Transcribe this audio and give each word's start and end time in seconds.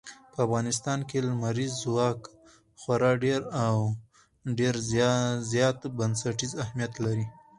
په 0.31 0.37
افغانستان 0.45 0.99
کې 1.09 1.17
لمریز 1.27 1.71
ځواک 1.83 2.19
خورا 2.81 3.11
ډېر 3.23 3.41
او 3.65 3.75
ډېر 4.59 4.73
زیات 5.53 5.79
بنسټیز 5.97 6.51
اهمیت 6.63 6.93
لري. 7.05 7.25